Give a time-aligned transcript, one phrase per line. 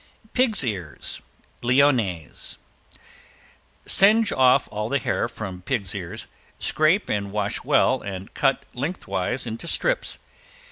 [0.33, 1.21] ~PIG'S EARS,
[1.61, 2.57] LYONNAISE~
[3.85, 6.25] Singe off all the hair from pig's ears,
[6.57, 10.17] scrape and wash well and cut lengthwise into strips.